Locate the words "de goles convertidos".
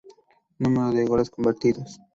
0.93-1.99